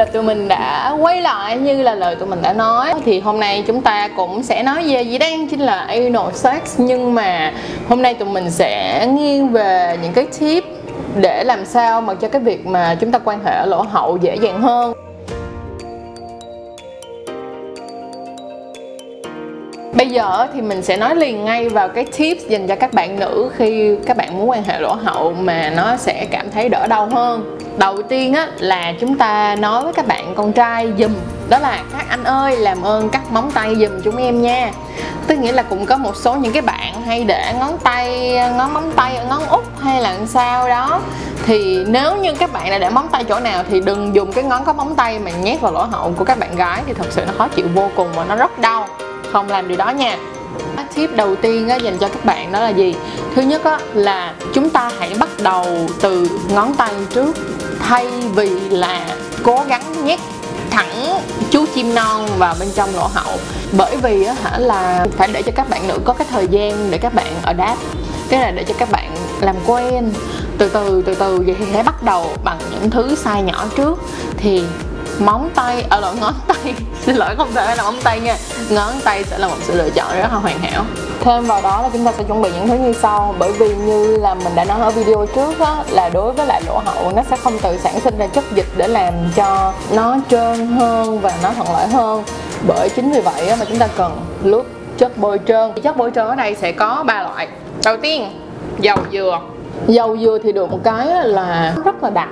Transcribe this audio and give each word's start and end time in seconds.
là 0.00 0.06
tụi 0.06 0.22
mình 0.22 0.48
đã 0.48 0.96
quay 1.00 1.22
lại 1.22 1.58
như 1.58 1.82
là 1.82 1.94
lời 1.94 2.16
tụi 2.16 2.28
mình 2.28 2.42
đã 2.42 2.52
nói. 2.52 2.94
Thì 3.04 3.20
hôm 3.20 3.40
nay 3.40 3.64
chúng 3.66 3.82
ta 3.82 4.08
cũng 4.16 4.42
sẽ 4.42 4.62
nói 4.62 4.82
về 4.82 5.02
gì 5.02 5.18
đang 5.18 5.48
chính 5.48 5.60
là 5.60 5.80
anal 5.80 6.32
sex. 6.32 6.60
Nhưng 6.78 7.14
mà 7.14 7.52
hôm 7.88 8.02
nay 8.02 8.14
tụi 8.14 8.28
mình 8.28 8.50
sẽ 8.50 9.06
nghiêng 9.06 9.48
về 9.48 9.98
những 10.02 10.12
cái 10.12 10.26
tip 10.40 10.64
để 11.16 11.44
làm 11.44 11.64
sao 11.64 12.00
mà 12.00 12.14
cho 12.14 12.28
cái 12.28 12.40
việc 12.40 12.66
mà 12.66 12.96
chúng 13.00 13.12
ta 13.12 13.18
quan 13.18 13.44
hệ 13.44 13.52
ở 13.52 13.66
lỗ 13.66 13.82
hậu 13.82 14.16
dễ 14.16 14.36
dàng 14.36 14.62
hơn. 14.62 14.92
Bây 19.92 20.08
giờ 20.08 20.46
thì 20.54 20.60
mình 20.60 20.82
sẽ 20.82 20.96
nói 20.96 21.16
liền 21.16 21.44
ngay 21.44 21.68
vào 21.68 21.88
cái 21.88 22.04
tips 22.04 22.46
dành 22.48 22.66
cho 22.66 22.76
các 22.76 22.92
bạn 22.92 23.18
nữ 23.18 23.50
khi 23.56 23.96
các 24.06 24.16
bạn 24.16 24.38
muốn 24.38 24.50
quan 24.50 24.64
hệ 24.64 24.80
lỗ 24.80 24.94
hậu 24.94 25.32
mà 25.32 25.70
nó 25.76 25.96
sẽ 25.96 26.26
cảm 26.30 26.50
thấy 26.50 26.68
đỡ 26.68 26.86
đau 26.86 27.06
hơn. 27.06 27.58
Đầu 27.78 28.02
tiên 28.02 28.34
á 28.34 28.48
là 28.58 28.92
chúng 29.00 29.18
ta 29.18 29.56
nói 29.56 29.84
với 29.84 29.92
các 29.92 30.06
bạn 30.06 30.32
con 30.36 30.52
trai 30.52 30.92
dùm 30.98 31.12
đó 31.48 31.58
là 31.58 31.82
các 31.92 32.06
anh 32.08 32.24
ơi, 32.24 32.56
làm 32.56 32.82
ơn 32.82 33.08
cắt 33.08 33.32
móng 33.32 33.50
tay 33.54 33.76
dùm 33.76 34.00
chúng 34.04 34.16
em 34.16 34.42
nha. 34.42 34.70
Tức 35.26 35.38
nghĩa 35.38 35.52
là 35.52 35.62
cũng 35.62 35.86
có 35.86 35.96
một 35.96 36.16
số 36.16 36.34
những 36.34 36.52
cái 36.52 36.62
bạn 36.62 37.02
hay 37.06 37.24
để 37.24 37.54
ngón 37.58 37.78
tay, 37.78 38.32
ngón 38.56 38.74
móng 38.74 38.92
tay 38.96 39.16
ở 39.16 39.24
ngón 39.24 39.46
út 39.46 39.64
hay 39.80 40.02
là 40.02 40.16
sao 40.26 40.68
đó. 40.68 41.00
Thì 41.46 41.84
nếu 41.86 42.16
như 42.16 42.34
các 42.34 42.52
bạn 42.52 42.70
đã 42.70 42.78
để 42.78 42.90
móng 42.90 43.08
tay 43.12 43.24
chỗ 43.24 43.40
nào 43.40 43.64
thì 43.70 43.80
đừng 43.80 44.14
dùng 44.14 44.32
cái 44.32 44.44
ngón 44.44 44.64
có 44.64 44.72
móng 44.72 44.94
tay 44.96 45.18
mà 45.18 45.30
nhét 45.30 45.60
vào 45.60 45.72
lỗ 45.72 45.82
hậu 45.82 46.12
của 46.16 46.24
các 46.24 46.38
bạn 46.38 46.56
gái 46.56 46.82
thì 46.86 46.92
thật 46.92 47.06
sự 47.10 47.22
nó 47.26 47.32
khó 47.38 47.48
chịu 47.48 47.66
vô 47.74 47.88
cùng 47.96 48.08
và 48.16 48.24
nó 48.24 48.36
rất 48.36 48.58
đau 48.58 48.86
không 49.32 49.48
làm 49.48 49.68
điều 49.68 49.78
đó 49.78 49.90
nha. 49.90 50.18
Tip 50.94 51.16
đầu 51.16 51.36
tiên 51.36 51.68
á, 51.68 51.76
dành 51.76 51.98
cho 51.98 52.08
các 52.08 52.24
bạn 52.24 52.52
đó 52.52 52.60
là 52.60 52.68
gì? 52.68 52.94
Thứ 53.34 53.42
nhất 53.42 53.64
á, 53.64 53.78
là 53.94 54.34
chúng 54.54 54.70
ta 54.70 54.90
hãy 54.98 55.14
bắt 55.18 55.28
đầu 55.42 55.66
từ 56.00 56.28
ngón 56.54 56.74
tay 56.74 56.90
trước 57.14 57.36
thay 57.78 58.06
vì 58.34 58.50
là 58.70 59.06
cố 59.42 59.64
gắng 59.68 60.04
nhét 60.04 60.20
thẳng 60.70 61.20
chú 61.50 61.64
chim 61.74 61.94
non 61.94 62.26
vào 62.38 62.54
bên 62.60 62.68
trong 62.74 62.94
lỗ 62.94 63.06
hậu. 63.14 63.38
Bởi 63.72 63.96
vì 63.96 64.24
á, 64.24 64.34
hả 64.42 64.58
là 64.58 65.06
phải 65.16 65.28
để 65.32 65.42
cho 65.42 65.52
các 65.54 65.70
bạn 65.70 65.88
nữ 65.88 65.98
có 66.04 66.12
cái 66.12 66.26
thời 66.30 66.46
gian 66.48 66.90
để 66.90 66.98
các 66.98 67.14
bạn 67.14 67.32
ở 67.42 67.52
đáp. 67.52 67.76
Cái 68.28 68.40
là 68.40 68.50
để 68.50 68.64
cho 68.64 68.74
các 68.78 68.90
bạn 68.90 69.10
làm 69.40 69.56
quen. 69.66 70.12
Từ 70.58 70.68
từ 70.68 71.02
từ 71.06 71.14
từ 71.14 71.42
vậy 71.46 71.56
thì 71.58 71.64
hãy 71.72 71.82
bắt 71.82 72.02
đầu 72.02 72.26
bằng 72.44 72.58
những 72.70 72.90
thứ 72.90 73.14
sai 73.14 73.42
nhỏ 73.42 73.64
trước. 73.76 73.98
Thì 74.36 74.62
móng 75.20 75.50
tay 75.54 75.86
ở 75.90 75.96
à, 75.96 76.00
lộn 76.00 76.20
ngón 76.20 76.34
tay. 76.48 76.74
Xin 77.00 77.16
lỗi 77.16 77.34
không 77.36 77.52
thể 77.54 77.76
là 77.76 77.82
móng 77.82 77.98
tay 78.04 78.20
nha. 78.20 78.36
Ngón 78.70 78.92
tay 79.04 79.24
sẽ 79.24 79.38
là 79.38 79.48
một 79.48 79.56
sự 79.60 79.74
lựa 79.74 79.90
chọn 79.90 80.08
rất 80.12 80.28
là 80.32 80.38
hoàn 80.38 80.58
hảo. 80.58 80.84
Thêm 81.20 81.44
vào 81.44 81.62
đó 81.62 81.82
là 81.82 81.88
chúng 81.92 82.04
ta 82.04 82.12
sẽ 82.18 82.24
chuẩn 82.24 82.42
bị 82.42 82.50
những 82.52 82.68
thứ 82.68 82.74
như 82.74 82.92
sau. 82.92 83.34
Bởi 83.38 83.52
vì 83.52 83.74
như 83.74 84.16
là 84.16 84.34
mình 84.34 84.54
đã 84.54 84.64
nói 84.64 84.80
ở 84.80 84.90
video 84.90 85.26
trước 85.34 85.60
á, 85.60 85.76
là 85.90 86.08
đối 86.08 86.32
với 86.32 86.46
lại 86.46 86.62
lỗ 86.66 86.78
hậu 86.84 87.12
nó 87.16 87.22
sẽ 87.30 87.36
không 87.36 87.58
tự 87.58 87.78
sản 87.78 88.00
sinh 88.00 88.18
ra 88.18 88.26
chất 88.26 88.44
dịch 88.54 88.66
để 88.76 88.88
làm 88.88 89.14
cho 89.36 89.72
nó 89.92 90.16
trơn 90.30 90.66
hơn 90.66 91.20
và 91.20 91.32
nó 91.42 91.52
thuận 91.52 91.72
lợi 91.72 91.86
hơn. 91.86 92.24
Bởi 92.66 92.88
chính 92.88 93.12
vì 93.12 93.20
vậy 93.20 93.48
á, 93.48 93.56
mà 93.56 93.64
chúng 93.64 93.78
ta 93.78 93.88
cần 93.96 94.20
lúc 94.44 94.66
chất 94.98 95.18
bôi 95.18 95.40
trơn. 95.46 95.72
Chất 95.82 95.96
bôi 95.96 96.10
trơn 96.14 96.26
ở 96.26 96.34
đây 96.34 96.54
sẽ 96.54 96.72
có 96.72 97.04
ba 97.06 97.22
loại. 97.22 97.48
Đầu 97.84 97.96
tiên 97.96 98.40
dầu 98.78 98.96
dừa. 99.12 99.40
Dầu 99.86 100.16
dừa 100.16 100.38
thì 100.42 100.52
được 100.52 100.70
một 100.70 100.80
cái 100.84 101.06
là 101.24 101.74
rất 101.84 102.02
là 102.02 102.10
đặc 102.10 102.28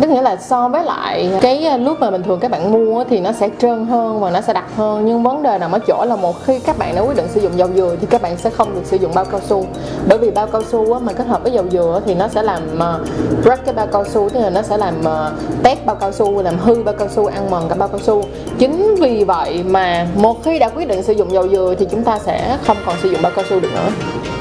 tức 0.00 0.10
nghĩa 0.10 0.22
là 0.22 0.36
so 0.36 0.68
với 0.68 0.84
lại 0.84 1.30
cái 1.40 1.64
ờ, 1.64 1.76
lúc 1.76 2.00
mà 2.00 2.10
bình 2.10 2.22
thường 2.22 2.40
các 2.40 2.50
bạn 2.50 2.72
mua 2.72 3.04
thì 3.04 3.20
nó 3.20 3.32
sẽ 3.32 3.48
trơn 3.58 3.86
hơn 3.86 4.20
và 4.20 4.30
nó 4.30 4.40
sẽ 4.40 4.52
đặc 4.52 4.64
hơn. 4.76 5.06
Nhưng 5.06 5.22
vấn 5.22 5.42
đề 5.42 5.58
nằm 5.58 5.72
ở 5.72 5.78
chỗ 5.78 6.04
là 6.04 6.16
một 6.16 6.44
khi 6.44 6.58
các 6.58 6.78
bạn 6.78 6.94
đã 6.94 7.00
quyết 7.00 7.16
định 7.16 7.28
sử 7.28 7.40
dụng 7.40 7.52
dầu 7.56 7.68
dừa 7.74 7.96
thì 8.00 8.06
các 8.10 8.22
bạn 8.22 8.36
sẽ 8.36 8.50
không 8.50 8.74
được 8.74 8.82
sử 8.84 8.96
dụng 8.96 9.14
bao 9.14 9.24
cao 9.24 9.40
su. 9.48 9.66
Bởi 10.08 10.18
vì 10.18 10.30
bao 10.30 10.46
cao 10.46 10.62
su 10.62 11.00
mà 11.00 11.12
kết 11.12 11.26
hợp 11.26 11.42
với 11.42 11.52
dầu 11.52 11.64
dừa 11.70 12.00
thì 12.06 12.14
nó 12.14 12.28
sẽ 12.28 12.42
làm 12.42 12.78
ờ, 12.78 13.00
rách 13.44 13.54
break 13.54 13.64
cái 13.64 13.74
bao 13.74 13.86
cao 13.86 14.04
su, 14.04 14.28
tức 14.28 14.40
là 14.40 14.50
nó 14.50 14.62
sẽ 14.62 14.76
làm 14.76 14.94
ờ, 15.04 15.32
tét 15.62 15.86
bao 15.86 15.96
cao 15.96 16.12
su, 16.12 16.42
làm 16.42 16.58
hư 16.58 16.82
bao 16.82 16.94
cao 16.98 17.08
su, 17.08 17.26
ăn 17.26 17.50
mòn 17.50 17.68
cả 17.68 17.74
bao 17.74 17.88
cao 17.88 17.98
su. 17.98 18.22
Chính 18.58 18.94
vì 18.94 19.24
vậy 19.24 19.62
mà 19.66 20.06
một 20.14 20.44
khi 20.44 20.58
đã 20.58 20.68
quyết 20.68 20.88
định 20.88 21.02
sử 21.02 21.12
dụng 21.12 21.32
dầu 21.32 21.48
dừa 21.48 21.74
thì 21.78 21.86
chúng 21.90 22.04
ta 22.04 22.18
sẽ 22.18 22.58
không 22.66 22.76
còn 22.86 22.96
sử 23.02 23.08
dụng 23.08 23.22
bao 23.22 23.32
cao 23.36 23.44
su 23.48 23.60
được 23.60 23.70
nữa. 23.74 23.90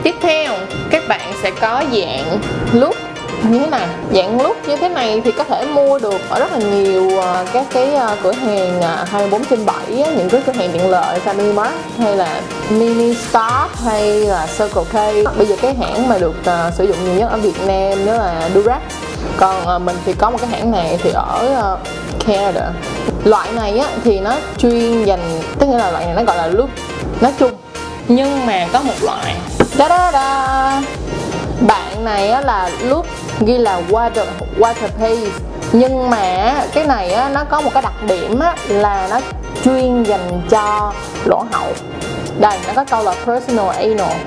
Tiếp 0.03 0.15
theo, 0.21 0.53
các 0.91 1.03
bạn 1.09 1.33
sẽ 1.43 1.51
có 1.61 1.83
dạng 1.91 2.39
lúc 2.73 2.95
như 3.49 3.59
thế 3.59 3.67
này 3.67 3.87
dạng 4.13 4.41
lúc 4.41 4.57
như 4.67 4.75
thế 4.75 4.89
này 4.89 5.21
thì 5.25 5.31
có 5.31 5.43
thể 5.43 5.65
mua 5.65 5.99
được 5.99 6.21
ở 6.29 6.39
rất 6.39 6.51
là 6.51 6.57
nhiều 6.57 7.19
ờ, 7.19 7.45
các 7.53 7.65
cái 7.73 7.93
ờ, 7.95 8.17
cửa 8.23 8.31
hàng 8.31 8.81
24 9.05 9.41
ờ, 9.41 9.45
trên 9.49 9.65
7 9.65 9.75
những 9.87 10.29
cái 10.29 10.41
cửa 10.45 10.53
hàng 10.53 10.69
tiện 10.73 10.89
lợi 10.89 11.19
Family 11.25 11.53
Mart 11.53 11.73
hay 11.97 12.15
là 12.15 12.41
Mini 12.69 13.13
Stop 13.13 13.83
hay 13.85 14.09
là 14.09 14.47
Circle 14.57 14.83
K. 14.83 14.93
Bây 15.37 15.47
giờ 15.47 15.55
cái 15.61 15.75
hãng 15.75 16.09
mà 16.09 16.17
được 16.17 16.35
sử 16.77 16.83
dụng 16.83 16.97
nhiều 17.05 17.15
nhất 17.15 17.31
ở 17.31 17.37
Việt 17.37 17.65
Nam 17.65 18.05
đó 18.05 18.13
là 18.13 18.49
Durac. 18.53 18.81
Còn 19.37 19.85
mình 19.85 19.95
thì 20.05 20.13
có 20.13 20.29
một 20.29 20.37
cái 20.41 20.49
hãng 20.49 20.71
này 20.71 20.99
thì 21.03 21.11
ở 21.13 21.77
Canada. 22.27 22.71
Loại 23.23 23.51
này 23.51 23.77
á, 23.77 23.87
thì 24.03 24.19
nó 24.19 24.35
chuyên 24.57 25.05
dành 25.05 25.41
tức 25.59 25.67
nghĩa 25.67 25.77
là 25.77 25.91
loại 25.91 26.05
này 26.05 26.15
nó 26.15 26.23
gọi 26.23 26.37
là 26.37 26.47
look 26.47 26.69
nói 27.21 27.31
chung. 27.39 27.51
Nhưng 28.07 28.45
mà 28.45 28.67
có 28.73 28.79
một 28.79 28.93
loại. 29.01 29.35
Đó 29.77 29.87
đó 29.87 30.11
đó 30.11 30.81
bạn 31.67 32.03
này 32.03 32.29
á, 32.29 32.41
là 32.41 32.69
lúc 32.83 33.05
ghi 33.39 33.57
là 33.57 33.81
water 33.89 34.25
water 34.59 35.27
nhưng 35.71 36.09
mà 36.09 36.53
cái 36.73 36.85
này 36.85 37.11
á, 37.13 37.29
nó 37.29 37.43
có 37.43 37.61
một 37.61 37.69
cái 37.73 37.83
đặc 37.83 37.93
điểm 38.07 38.39
á, 38.39 38.55
là 38.67 39.07
nó 39.09 39.19
chuyên 39.63 40.03
dành 40.03 40.41
cho 40.49 40.93
lỗ 41.25 41.45
hậu 41.51 41.67
đây 42.39 42.57
nó 42.67 42.73
có 42.75 42.83
câu 42.83 43.03
là 43.03 43.13
personal 43.25 43.69
anal. 43.69 44.17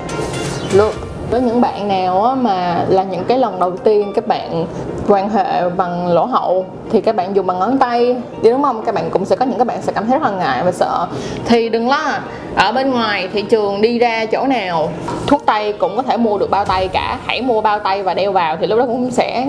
Look 0.73 1.06
với 1.31 1.41
những 1.41 1.61
bạn 1.61 1.87
nào 1.87 2.37
mà 2.41 2.85
là 2.89 3.03
những 3.03 3.23
cái 3.27 3.37
lần 3.37 3.59
đầu 3.59 3.71
tiên 3.77 4.13
các 4.15 4.27
bạn 4.27 4.65
quan 5.07 5.29
hệ 5.29 5.69
bằng 5.69 6.07
lỗ 6.07 6.25
hậu 6.25 6.65
thì 6.91 7.01
các 7.01 7.15
bạn 7.15 7.35
dùng 7.35 7.47
bằng 7.47 7.59
ngón 7.59 7.77
tay. 7.77 8.15
Đi 8.41 8.49
đúng 8.49 8.63
không 8.63 8.83
các 8.85 8.95
bạn 8.95 9.09
cũng 9.09 9.25
sẽ 9.25 9.35
có 9.35 9.45
những 9.45 9.57
các 9.57 9.67
bạn 9.67 9.81
sẽ 9.81 9.93
cảm 9.93 10.07
thấy 10.07 10.19
rất 10.19 10.31
là 10.31 10.37
ngại 10.37 10.63
và 10.63 10.71
sợ. 10.71 11.07
Thì 11.45 11.69
đừng 11.69 11.89
lo, 11.89 12.13
ở 12.55 12.71
bên 12.71 12.91
ngoài 12.91 13.29
thị 13.33 13.41
trường 13.41 13.81
đi 13.81 13.99
ra 13.99 14.25
chỗ 14.25 14.47
nào, 14.47 14.89
thuốc 15.27 15.41
tây 15.45 15.73
cũng 15.73 15.95
có 15.95 16.01
thể 16.01 16.17
mua 16.17 16.37
được 16.37 16.49
bao 16.49 16.65
tay 16.65 16.87
cả. 16.87 17.19
Hãy 17.25 17.41
mua 17.41 17.61
bao 17.61 17.79
tay 17.79 18.03
và 18.03 18.13
đeo 18.13 18.31
vào 18.31 18.57
thì 18.59 18.67
lúc 18.67 18.79
đó 18.79 18.85
cũng 18.85 19.11
sẽ, 19.11 19.47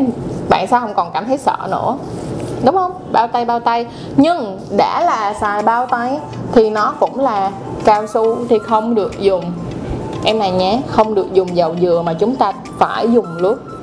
bạn 0.49 0.67
sao 0.67 0.81
không 0.81 0.95
còn 0.95 1.11
cảm 1.15 1.25
thấy 1.27 1.39
sợ 1.39 1.57
nữa. 1.71 1.97
Đúng 2.65 2.75
không? 2.75 2.93
Bao 3.13 3.27
tay 3.27 3.45
bao 3.45 3.61
tay. 3.61 3.87
Nhưng 4.17 4.61
đã 4.77 5.01
là 5.01 5.35
xài 5.41 5.63
bao 5.63 5.87
tay 5.87 6.19
thì 6.53 6.71
nó 6.71 6.95
cũng 7.01 7.21
là 7.21 7.51
cao 7.85 8.07
su 8.07 8.37
thì 8.49 8.59
không 8.59 8.95
được 8.95 9.21
dùng 9.21 9.43
em 10.25 10.39
này 10.39 10.51
nhé 10.51 10.83
không 10.87 11.15
được 11.15 11.33
dùng 11.33 11.57
dầu 11.57 11.77
dừa 11.81 12.03
mà 12.07 12.13
chúng 12.13 12.37
ta 12.37 12.53
phải 12.79 13.13
dùng 13.13 13.43
nước 13.43 13.78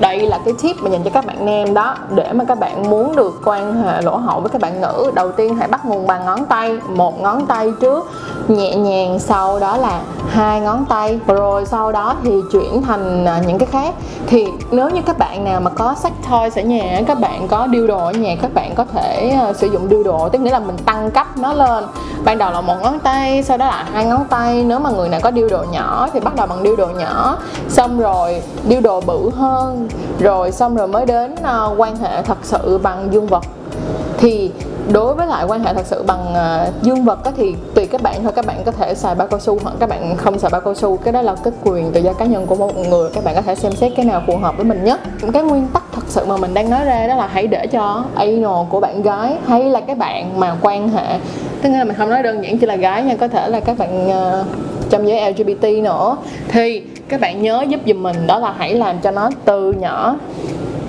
đây 0.00 0.18
là 0.18 0.38
cái 0.44 0.54
tip 0.62 0.82
mà 0.82 0.90
dành 0.90 1.02
cho 1.04 1.10
các 1.10 1.26
bạn 1.26 1.46
nam 1.46 1.74
đó, 1.74 1.96
để 2.14 2.32
mà 2.32 2.44
các 2.44 2.58
bạn 2.58 2.90
muốn 2.90 3.16
được 3.16 3.40
quan 3.44 3.82
hệ, 3.82 4.02
lỗ 4.02 4.16
hậu 4.16 4.40
với 4.40 4.50
các 4.50 4.60
bạn 4.60 4.80
nữ, 4.80 5.10
đầu 5.14 5.32
tiên 5.32 5.56
hãy 5.56 5.68
bắt 5.68 5.84
nguồn 5.84 6.06
bằng 6.06 6.24
ngón 6.24 6.44
tay, 6.44 6.78
một 6.88 7.20
ngón 7.20 7.46
tay 7.46 7.72
trước, 7.80 8.10
nhẹ 8.48 8.74
nhàng 8.74 9.18
sau 9.18 9.58
đó 9.58 9.76
là 9.76 10.00
hai 10.28 10.60
ngón 10.60 10.84
tay, 10.84 11.20
rồi 11.26 11.66
sau 11.66 11.92
đó 11.92 12.16
thì 12.24 12.30
chuyển 12.52 12.82
thành 12.82 13.24
à, 13.24 13.42
những 13.46 13.58
cái 13.58 13.68
khác. 13.72 13.94
Thì 14.26 14.46
nếu 14.70 14.90
như 14.90 15.02
các 15.06 15.18
bạn 15.18 15.44
nào 15.44 15.60
mà 15.60 15.70
có 15.70 15.94
sách 15.94 16.12
thôi 16.22 16.50
ở 16.56 16.62
nhà, 16.62 17.00
các 17.06 17.20
bạn 17.20 17.48
có 17.48 17.66
điêu 17.66 17.86
đồ 17.86 17.98
ở 17.98 18.12
nhà, 18.12 18.36
các 18.42 18.54
bạn 18.54 18.74
có 18.74 18.84
thể 18.84 19.36
à, 19.40 19.52
sử 19.52 19.66
dụng 19.66 19.88
điêu 19.88 20.02
đồ 20.02 20.28
tức 20.28 20.38
nghĩa 20.38 20.50
là 20.50 20.58
mình 20.58 20.76
tăng 20.76 21.10
cấp 21.10 21.26
nó 21.36 21.52
lên. 21.52 21.84
Ban 22.24 22.38
đầu 22.38 22.50
là 22.50 22.60
một 22.60 22.74
ngón 22.82 22.98
tay, 22.98 23.42
sau 23.42 23.56
đó 23.56 23.66
là 23.66 23.86
hai 23.92 24.04
ngón 24.04 24.24
tay. 24.24 24.64
Nếu 24.64 24.78
mà 24.78 24.90
người 24.90 25.08
nào 25.08 25.20
có 25.22 25.30
điêu 25.30 25.48
đồ 25.48 25.64
nhỏ 25.70 26.08
thì 26.12 26.20
bắt 26.20 26.36
đầu 26.36 26.46
bằng 26.46 26.62
điêu 26.62 26.76
đồ 26.76 26.86
nhỏ. 26.86 27.36
Xong 27.68 28.00
rồi 28.00 28.42
điêu 28.68 28.80
đồ 28.80 29.00
bự 29.00 29.30
hơn 29.36 29.85
rồi 30.18 30.52
xong 30.52 30.76
rồi 30.76 30.88
mới 30.88 31.06
đến 31.06 31.32
uh, 31.32 31.80
quan 31.80 31.96
hệ 31.96 32.22
thật 32.22 32.38
sự 32.42 32.78
bằng 32.78 33.08
dương 33.10 33.26
vật. 33.26 33.44
Thì 34.18 34.50
đối 34.92 35.14
với 35.14 35.26
lại 35.26 35.44
quan 35.48 35.64
hệ 35.64 35.74
thật 35.74 35.86
sự 35.86 36.02
bằng 36.02 36.32
uh, 36.32 36.82
dương 36.82 37.04
vật 37.04 37.24
đó 37.24 37.30
thì 37.36 37.54
tùy 37.74 37.86
các 37.86 38.02
bạn 38.02 38.22
thôi. 38.22 38.32
Các 38.36 38.46
bạn 38.46 38.62
có 38.64 38.72
thể 38.72 38.94
xài 38.94 39.14
bao 39.14 39.28
cao 39.28 39.40
su 39.40 39.58
hoặc 39.62 39.74
các 39.80 39.88
bạn 39.88 40.16
không 40.16 40.38
xài 40.38 40.50
bao 40.50 40.60
cao 40.60 40.74
su. 40.74 40.96
Cái 40.96 41.12
đó 41.12 41.22
là 41.22 41.34
cái 41.44 41.52
quyền 41.64 41.92
tự 41.92 42.00
do 42.00 42.12
cá 42.12 42.24
nhân 42.24 42.46
của 42.46 42.54
một 42.54 42.76
người. 42.76 43.10
Các 43.14 43.24
bạn 43.24 43.34
có 43.34 43.42
thể 43.42 43.54
xem 43.54 43.72
xét 43.72 43.92
cái 43.96 44.04
nào 44.04 44.22
phù 44.26 44.36
hợp 44.36 44.56
với 44.56 44.64
mình 44.64 44.84
nhất. 44.84 45.00
Cái 45.32 45.42
nguyên 45.42 45.68
tắc 45.68 45.82
thật 45.92 46.02
sự 46.08 46.24
mà 46.26 46.36
mình 46.36 46.54
đang 46.54 46.70
nói 46.70 46.84
ra 46.84 47.06
đó 47.06 47.14
là 47.14 47.26
hãy 47.26 47.46
để 47.46 47.66
cho 47.66 48.04
anal 48.14 48.66
của 48.70 48.80
bạn 48.80 49.02
gái 49.02 49.36
hay 49.46 49.64
là 49.64 49.80
các 49.80 49.98
bạn 49.98 50.40
mà 50.40 50.56
quan 50.62 50.88
hệ 50.88 51.18
tức 51.62 51.70
là 51.70 51.84
mình 51.84 51.96
không 51.96 52.10
nói 52.10 52.22
đơn 52.22 52.44
giản 52.44 52.58
chỉ 52.58 52.66
là 52.66 52.76
gái 52.76 53.02
nha 53.02 53.16
có 53.16 53.28
thể 53.28 53.48
là 53.48 53.60
các 53.60 53.78
bạn 53.78 54.08
uh, 54.08 54.46
trong 54.90 55.08
giới 55.08 55.32
LGBT 55.32 55.82
nữa. 55.82 56.16
Thì 56.48 56.82
các 57.08 57.20
bạn 57.20 57.42
nhớ 57.42 57.64
giúp 57.68 57.80
giùm 57.86 58.02
mình 58.02 58.26
đó 58.26 58.38
là 58.38 58.54
hãy 58.58 58.74
làm 58.74 58.98
cho 58.98 59.10
nó 59.10 59.30
từ 59.44 59.72
nhỏ 59.72 60.16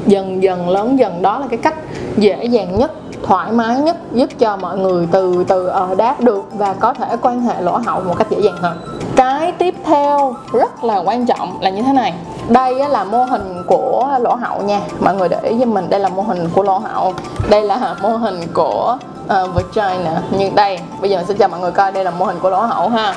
dần 0.06 0.44
dần 0.44 0.70
lớn 0.70 1.00
dần. 1.00 1.22
Đó 1.22 1.40
là 1.40 1.48
cái 1.50 1.58
cách 1.58 1.76
dễ 2.18 2.46
dàng 2.46 2.80
nhất 2.80 2.92
thoải 3.24 3.52
mái 3.52 3.80
nhất 3.80 3.98
giúp 4.14 4.30
cho 4.40 4.58
mọi 4.58 4.78
người 4.78 5.08
từ 5.12 5.46
từ 5.48 5.68
ở 5.68 5.96
đáp 5.96 6.22
được 6.22 6.46
và 6.54 6.74
có 6.74 6.94
thể 6.94 7.18
quan 7.22 7.42
hệ 7.42 7.62
lỗ 7.62 7.78
hậu 7.78 8.02
một 8.02 8.18
cách 8.18 8.30
dễ 8.30 8.40
dàng 8.40 8.58
hơn. 8.58 8.78
Cái 9.16 9.52
tiếp 9.52 9.76
theo 9.86 10.36
rất 10.54 10.84
là 10.84 10.98
quan 10.98 11.26
trọng 11.26 11.58
là 11.62 11.70
như 11.70 11.82
thế 11.82 11.94
này. 11.94 12.14
Đây 12.50 12.90
là 12.90 13.04
mô 13.04 13.24
hình 13.24 13.64
của 13.68 14.18
lỗ 14.22 14.36
hậu 14.36 14.62
nha. 14.62 14.82
Mọi 15.00 15.16
người 15.16 15.30
để 15.30 15.40
ý 15.44 15.58
giùm 15.60 15.74
mình 15.74 15.90
đây 15.90 16.00
là 16.00 16.10
mô 16.10 16.22
hình 16.22 16.50
của 16.56 16.64
lỗ 16.64 16.78
hậu 16.78 17.14
đây 17.50 17.64
là 17.64 17.96
mô 18.02 18.10
hình 18.10 18.40
của 18.54 18.98
uh, 19.24 19.56
vagina. 19.56 20.22
Như 20.38 20.50
đây 20.56 20.80
bây 21.02 21.10
giờ 21.10 21.18
mình 21.18 21.26
sẽ 21.28 21.34
cho 21.34 21.48
mọi 21.48 21.60
người 21.60 21.72
coi 21.72 21.92
đây 21.92 22.04
là 22.04 22.12
mô 22.12 22.26
hình 22.26 22.40
của 22.40 22.50
lỗ 22.50 22.60
hậu 22.60 22.90
ha 22.90 23.16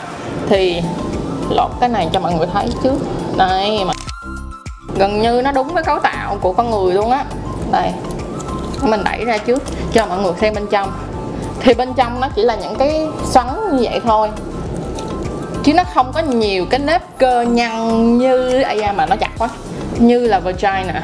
thì 0.51 0.83
lột 1.51 1.71
cái 1.81 1.89
này 1.89 2.09
cho 2.13 2.21
mọi 2.21 2.35
người 2.35 2.47
thấy 2.53 2.69
trước. 2.83 2.99
Đây, 3.37 3.85
mà 3.87 3.93
gần 4.99 5.23
như 5.23 5.43
nó 5.43 5.53
đúng 5.53 5.75
với 5.75 5.83
cấu 5.83 5.99
tạo 5.99 6.37
của 6.41 6.53
con 6.53 6.71
người 6.71 6.95
luôn 6.95 7.11
á. 7.11 7.25
Đây, 7.73 7.93
mình 8.83 9.05
đẩy 9.05 9.25
ra 9.25 9.39
trước 9.39 9.63
cho 9.93 10.07
mọi 10.07 10.19
người 10.19 10.33
xem 10.41 10.55
bên 10.55 10.67
trong. 10.71 10.93
Thì 11.61 11.75
bên 11.75 11.95
trong 11.95 12.21
nó 12.21 12.29
chỉ 12.37 12.43
là 12.43 12.55
những 12.55 12.75
cái 12.77 13.07
xoắn 13.25 13.47
như 13.73 13.87
vậy 13.91 14.01
thôi, 14.05 14.29
chứ 15.63 15.75
nó 15.75 15.85
không 15.95 16.13
có 16.15 16.21
nhiều 16.21 16.67
cái 16.71 16.81
nếp 16.81 17.03
cơ 17.19 17.43
nhăn 17.43 18.19
như 18.19 18.63
ai 18.63 18.79
da 18.79 18.93
mà 18.93 19.07
nó 19.07 19.17
chặt 19.17 19.31
quá, 19.39 19.49
như 19.99 20.27
là 20.27 20.39
vagina. 20.39 21.03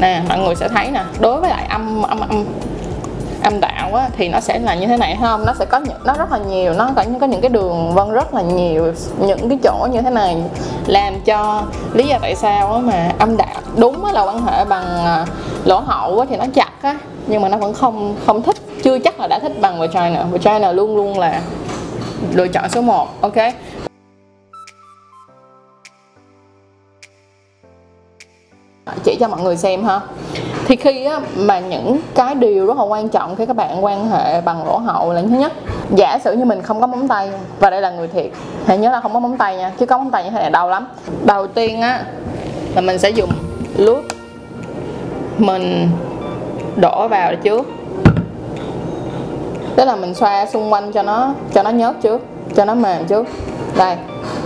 Nè, 0.00 0.22
mọi 0.28 0.38
người 0.38 0.54
sẽ 0.54 0.68
thấy 0.68 0.90
nè, 0.90 1.04
đối 1.20 1.40
với 1.40 1.50
lại 1.50 1.66
âm 1.68 2.02
âm 2.02 2.20
âm 2.20 2.44
âm 3.46 3.60
đạo 3.60 3.94
á, 3.94 4.08
thì 4.16 4.28
nó 4.28 4.40
sẽ 4.40 4.58
là 4.58 4.74
như 4.74 4.86
thế 4.86 4.96
này 4.96 5.18
không? 5.20 5.46
Nó 5.46 5.54
sẽ 5.58 5.64
có 5.64 5.78
những 5.78 5.96
nó 6.04 6.14
rất 6.14 6.32
là 6.32 6.38
nhiều 6.38 6.72
nó 6.72 6.90
có 6.96 7.02
những 7.02 7.18
có 7.18 7.26
những 7.26 7.40
cái 7.40 7.48
đường 7.48 7.94
vân 7.94 8.12
rất 8.12 8.34
là 8.34 8.42
nhiều 8.42 8.92
những 9.18 9.48
cái 9.48 9.58
chỗ 9.62 9.88
như 9.92 10.02
thế 10.02 10.10
này 10.10 10.42
làm 10.86 11.20
cho 11.24 11.62
lý 11.92 12.06
do 12.06 12.18
tại 12.22 12.34
sao 12.34 12.72
á, 12.72 12.78
mà 12.78 13.12
âm 13.18 13.36
đạo 13.36 13.60
đúng 13.76 14.04
là 14.04 14.22
quan 14.22 14.42
hệ 14.46 14.64
bằng 14.64 14.84
à, 15.04 15.26
lỗ 15.64 15.80
hậu 15.80 16.20
á, 16.20 16.26
thì 16.30 16.36
nó 16.36 16.44
chặt 16.54 16.72
á 16.82 16.98
nhưng 17.26 17.42
mà 17.42 17.48
nó 17.48 17.58
vẫn 17.58 17.74
không 17.74 18.16
không 18.26 18.42
thích 18.42 18.56
chưa 18.82 18.98
chắc 18.98 19.20
là 19.20 19.26
đã 19.26 19.38
thích 19.38 19.52
bằng 19.60 19.78
vagina. 19.78 20.24
Vagina 20.30 20.72
luôn 20.72 20.96
luôn 20.96 21.18
là 21.18 21.40
lựa 22.32 22.48
chọn 22.48 22.68
số 22.70 22.82
1 22.82 23.08
ok? 23.20 23.36
Chỉ 29.04 29.16
cho 29.20 29.28
mọi 29.28 29.40
người 29.40 29.56
xem 29.56 29.84
ha 29.84 30.00
thì 30.68 30.76
khi 30.76 31.04
á, 31.04 31.20
mà 31.36 31.58
những 31.60 32.00
cái 32.14 32.34
điều 32.34 32.66
rất 32.66 32.76
là 32.76 32.82
quan 32.82 33.08
trọng 33.08 33.36
khi 33.36 33.46
các 33.46 33.56
bạn 33.56 33.84
quan 33.84 34.10
hệ 34.10 34.40
bằng 34.40 34.66
lỗ 34.66 34.78
hậu 34.78 35.12
là 35.12 35.22
thứ 35.22 35.36
nhất 35.36 35.52
giả 35.90 36.18
sử 36.24 36.32
như 36.32 36.44
mình 36.44 36.62
không 36.62 36.80
có 36.80 36.86
móng 36.86 37.08
tay 37.08 37.30
và 37.60 37.70
đây 37.70 37.80
là 37.80 37.90
người 37.90 38.08
thiệt 38.08 38.30
hãy 38.66 38.78
nhớ 38.78 38.90
là 38.90 39.00
không 39.00 39.12
có 39.12 39.20
móng 39.20 39.36
tay 39.36 39.56
nha 39.56 39.72
chứ 39.78 39.86
có 39.86 39.98
móng 39.98 40.10
tay 40.10 40.24
như 40.24 40.30
thế 40.30 40.38
này 40.38 40.50
đau 40.50 40.68
lắm. 40.68 40.88
Đầu 41.24 41.46
tiên 41.46 41.80
á 41.80 42.04
là 42.74 42.80
mình 42.80 42.98
sẽ 42.98 43.10
dùng 43.10 43.30
lướt 43.76 44.02
mình 45.38 45.88
đổ 46.76 47.08
vào 47.08 47.36
trước. 47.36 47.66
Tức 49.76 49.84
là 49.84 49.96
mình 49.96 50.14
xoa 50.14 50.46
xung 50.46 50.72
quanh 50.72 50.92
cho 50.92 51.02
nó 51.02 51.34
cho 51.54 51.62
nó 51.62 51.70
nhớt 51.70 52.02
trước 52.02 52.22
cho 52.56 52.64
nó 52.64 52.74
mềm 52.74 53.04
trước. 53.04 53.26
Đây 53.76 53.96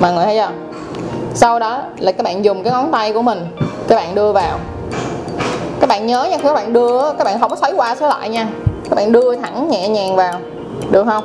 mọi 0.01 0.13
người 0.13 0.25
thấy 0.25 0.37
chưa? 0.37 0.51
Sau 1.35 1.59
đó 1.59 1.83
là 1.99 2.13
các 2.13 2.25
bạn 2.25 2.45
dùng 2.45 2.63
cái 2.63 2.73
ngón 2.73 2.93
tay 2.93 3.13
của 3.13 3.23
mình 3.23 3.47
các 3.89 3.97
bạn 3.97 4.15
đưa 4.15 4.33
vào 4.33 4.59
bạn 5.91 6.07
nhớ 6.07 6.25
nha 6.25 6.37
khi 6.37 6.45
các 6.45 6.55
bạn 6.55 6.73
đưa 6.73 7.13
các 7.19 7.25
bạn 7.25 7.41
không 7.41 7.51
có 7.51 7.57
xoáy 7.57 7.73
qua 7.73 7.95
xoáy 7.95 8.11
lại 8.11 8.29
nha. 8.29 8.49
Các 8.91 8.95
bạn 8.97 9.13
đưa 9.13 9.37
thẳng 9.37 9.69
nhẹ 9.69 9.89
nhàng 9.89 10.17
vào 10.17 10.35
được 10.91 11.05
không? 11.05 11.25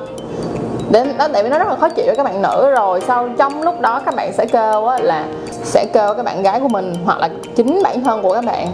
Đến 0.89 1.17
đó 1.17 1.27
tại 1.33 1.43
vì 1.43 1.49
nó 1.49 1.59
rất 1.59 1.67
là 1.67 1.75
khó 1.75 1.89
chịu 1.89 2.05
với 2.05 2.15
các 2.15 2.23
bạn 2.23 2.41
nữ 2.41 2.69
rồi. 2.75 3.01
Sau 3.07 3.29
trong 3.37 3.61
lúc 3.61 3.81
đó 3.81 4.01
các 4.05 4.15
bạn 4.15 4.33
sẽ 4.33 4.45
kêu 4.45 4.85
á, 4.85 4.99
là 4.99 5.25
sẽ 5.63 5.85
kêu 5.93 6.13
các 6.13 6.25
bạn 6.25 6.43
gái 6.43 6.59
của 6.59 6.67
mình 6.67 6.95
hoặc 7.05 7.19
là 7.19 7.29
chính 7.55 7.83
bản 7.83 8.03
thân 8.03 8.21
của 8.21 8.33
các 8.33 8.45
bạn 8.45 8.67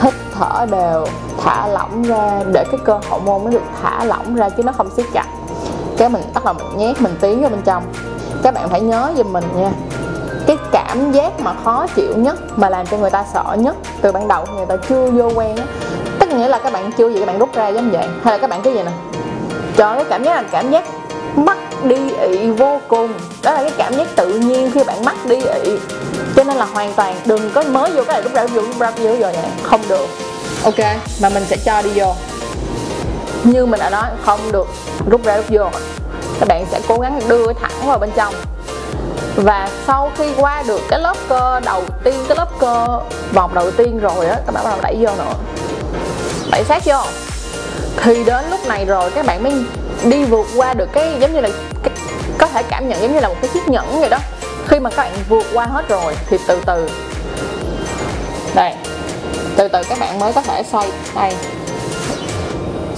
hít 0.00 0.14
thở 0.38 0.66
đều 0.70 1.06
thả 1.44 1.66
lỏng 1.66 2.02
ra 2.02 2.40
để 2.52 2.64
cái 2.64 2.80
cơ 2.84 2.98
hậu 3.10 3.18
môn 3.18 3.44
nó 3.44 3.50
được 3.50 3.62
thả 3.82 4.04
lỏng 4.04 4.34
ra 4.34 4.48
chứ 4.48 4.62
nó 4.62 4.72
không 4.72 4.90
siết 4.96 5.06
chặt. 5.12 5.26
Cái 5.96 6.08
mình 6.08 6.22
bắt 6.34 6.44
đầu 6.44 6.54
mình 6.54 6.78
nhét 6.78 7.00
mình 7.00 7.16
tiến 7.20 7.40
vào 7.40 7.50
bên 7.50 7.62
trong. 7.64 7.82
Các 8.42 8.54
bạn 8.54 8.68
phải 8.68 8.80
nhớ 8.80 9.12
giùm 9.16 9.32
mình 9.32 9.44
nha. 9.56 9.70
Cái 10.46 10.56
cảm 10.92 11.12
giác 11.12 11.40
mà 11.40 11.54
khó 11.64 11.86
chịu 11.96 12.16
nhất 12.16 12.58
mà 12.58 12.68
làm 12.68 12.86
cho 12.86 12.96
người 12.96 13.10
ta 13.10 13.24
sợ 13.34 13.44
nhất 13.58 13.76
từ 14.02 14.12
ban 14.12 14.28
đầu 14.28 14.46
người 14.56 14.66
ta 14.66 14.76
chưa 14.88 15.10
vô 15.10 15.30
quen 15.34 15.56
á. 15.56 15.64
Tức 16.18 16.28
nghĩa 16.28 16.48
là 16.48 16.58
các 16.58 16.72
bạn 16.72 16.92
chưa 16.98 17.08
gì 17.08 17.18
các 17.18 17.26
bạn 17.26 17.38
rút 17.38 17.54
ra 17.54 17.68
giống 17.68 17.90
vậy. 17.90 18.06
Hay 18.24 18.32
là 18.32 18.38
các 18.38 18.50
bạn 18.50 18.62
cái 18.62 18.74
gì 18.74 18.82
nè. 18.82 18.90
Cho 19.76 19.94
cái 19.94 20.04
cảm 20.10 20.24
giác 20.24 20.34
là 20.34 20.42
cảm 20.50 20.70
giác 20.70 20.84
mắc 21.36 21.58
đi 21.84 21.96
ị 22.20 22.50
vô 22.50 22.80
cùng. 22.88 23.12
Đó 23.42 23.52
là 23.52 23.60
cái 23.62 23.72
cảm 23.76 23.94
giác 23.94 24.16
tự 24.16 24.28
nhiên 24.28 24.70
khi 24.74 24.84
bạn 24.84 25.04
mắc 25.04 25.14
đi 25.24 25.36
ị 25.64 25.78
cho 26.36 26.44
nên 26.44 26.56
là 26.56 26.64
hoàn 26.64 26.92
toàn 26.94 27.16
đừng 27.24 27.50
có 27.50 27.62
mới 27.62 27.90
vô 27.90 28.04
cái 28.04 28.14
này 28.14 28.22
rút 28.22 28.32
ra 28.32 28.46
ra 28.46 28.54
rút 28.54 28.78
ra 28.78 28.90
vô 28.90 29.10
rồi 29.10 29.16
vậy 29.18 29.36
không 29.62 29.80
được. 29.88 30.06
Ok 30.64 30.78
mà 31.22 31.28
mình 31.28 31.44
sẽ 31.44 31.56
cho 31.64 31.82
đi 31.82 31.90
vô. 31.94 32.14
Như 33.44 33.66
mình 33.66 33.80
đã 33.80 33.90
nói 33.90 34.04
không 34.24 34.40
được. 34.52 34.66
Rút 35.10 35.24
ra 35.24 35.36
rút 35.36 35.46
vô. 35.48 35.64
Các 36.40 36.48
bạn 36.48 36.66
sẽ 36.70 36.80
cố 36.88 36.98
gắng 36.98 37.20
đưa 37.28 37.52
thẳng 37.52 37.86
vào 37.86 37.98
bên 37.98 38.10
trong 38.16 38.34
và 39.36 39.68
sau 39.86 40.10
khi 40.18 40.24
qua 40.36 40.62
được 40.66 40.80
cái 40.88 41.00
lớp 41.00 41.16
cơ 41.28 41.60
đầu 41.64 41.82
tiên 42.04 42.14
cái 42.28 42.36
lớp 42.36 42.48
cơ 42.58 43.00
vòng 43.32 43.54
đầu 43.54 43.70
tiên 43.70 43.98
rồi 43.98 44.26
á 44.26 44.36
các 44.46 44.52
bạn 44.54 44.64
bắt 44.64 44.70
đầu 44.70 44.80
đẩy 44.82 44.96
vô 45.00 45.10
nữa. 45.18 45.34
Đẩy 46.50 46.64
sát 46.64 46.82
vô. 46.84 46.98
Thì 47.96 48.24
đến 48.24 48.44
lúc 48.50 48.60
này 48.66 48.84
rồi 48.84 49.10
các 49.10 49.26
bạn 49.26 49.42
mới 49.42 49.52
đi 50.04 50.24
vượt 50.24 50.46
qua 50.56 50.74
được 50.74 50.88
cái 50.92 51.16
giống 51.20 51.32
như 51.32 51.40
là 51.40 51.48
cái, 51.82 51.94
có 52.38 52.46
thể 52.46 52.62
cảm 52.62 52.88
nhận 52.88 53.02
giống 53.02 53.14
như 53.14 53.20
là 53.20 53.28
một 53.28 53.36
cái 53.42 53.50
chiếc 53.54 53.68
nhẫn 53.68 54.00
vậy 54.00 54.10
đó. 54.10 54.18
Khi 54.68 54.78
mà 54.80 54.90
các 54.90 54.96
bạn 54.96 55.12
vượt 55.28 55.46
qua 55.52 55.66
hết 55.66 55.88
rồi 55.88 56.16
thì 56.26 56.38
từ 56.46 56.62
từ. 56.66 56.90
Đây. 58.54 58.72
Từ 59.56 59.68
từ 59.68 59.82
các 59.88 59.98
bạn 59.98 60.18
mới 60.18 60.32
có 60.32 60.40
thể 60.40 60.62
xoay 60.72 60.92
đây 61.14 61.34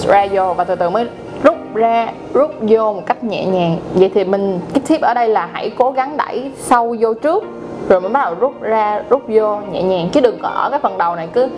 ra 0.08 0.26
vô 0.32 0.54
và 0.54 0.64
từ 0.64 0.74
từ 0.74 0.90
mới 0.90 1.06
rút 1.44 1.56
ra, 1.74 2.08
rút 2.34 2.50
vô 2.60 2.92
một 2.92 3.02
cách 3.06 3.24
nhẹ 3.24 3.44
nhàng. 3.44 3.78
Vậy 3.94 4.10
thì 4.14 4.24
mình, 4.24 4.60
cái 4.74 4.82
tip 4.88 5.00
ở 5.00 5.14
đây 5.14 5.28
là 5.28 5.48
hãy 5.52 5.70
cố 5.78 5.90
gắng 5.90 6.16
đẩy 6.16 6.50
sâu 6.60 6.96
vô 7.00 7.14
trước, 7.14 7.44
rồi 7.88 8.00
mới 8.00 8.10
bắt 8.10 8.24
đầu 8.24 8.34
rút 8.40 8.62
ra, 8.62 9.02
rút 9.08 9.22
vô 9.28 9.56
nhẹ 9.72 9.82
nhàng. 9.82 10.08
Chứ 10.12 10.20
đừng 10.20 10.38
có 10.42 10.48
ở 10.48 10.70
cái 10.70 10.80
phần 10.80 10.98
đầu 10.98 11.16
này, 11.16 11.28
cứ 11.32 11.48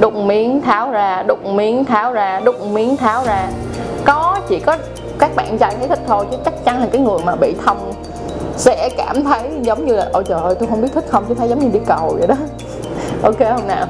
đục 0.00 0.14
miếng 0.14 0.60
tháo 0.60 0.90
ra 0.90 1.22
đục 1.22 1.46
miếng 1.46 1.84
tháo 1.84 2.12
ra 2.12 2.40
đục 2.44 2.66
miếng 2.66 2.96
tháo 2.96 3.24
ra. 3.26 3.48
Có, 4.04 4.38
chỉ 4.48 4.60
có 4.60 4.76
các 5.18 5.30
bạn 5.36 5.58
trai 5.58 5.74
thấy 5.78 5.88
thích 5.88 6.00
thôi, 6.06 6.26
chứ 6.30 6.36
chắc 6.44 6.64
chắn 6.64 6.80
là 6.80 6.86
cái 6.92 7.00
người 7.00 7.18
mà 7.24 7.36
bị 7.36 7.54
thông 7.64 7.92
sẽ 8.56 8.88
cảm 8.96 9.24
thấy 9.24 9.40
giống 9.62 9.86
như 9.86 9.96
là, 9.96 10.08
ôi 10.12 10.24
trời 10.28 10.40
ơi, 10.42 10.54
tôi 10.58 10.68
không 10.68 10.82
biết 10.82 10.88
thích 10.94 11.04
không 11.08 11.24
chứ 11.28 11.34
thấy 11.34 11.48
giống 11.48 11.58
như 11.58 11.68
đi 11.72 11.80
cầu 11.86 12.16
vậy 12.18 12.26
đó. 12.26 12.34
Ok 13.22 13.38
không 13.38 13.68
nào? 13.68 13.86